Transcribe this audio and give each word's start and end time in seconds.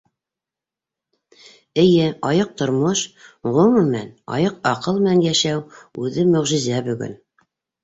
Эйе, 1.83 2.07
айыҡ 2.29 2.55
тормош, 2.63 3.03
ғөмүмән, 3.59 4.09
айыҡ 4.39 4.59
аҡыл 4.73 4.99
менән 5.05 5.23
йәшәү 5.29 5.63
үҙе 6.09 6.27
мөғжизә 6.35 6.83
бөгөн. 6.91 7.17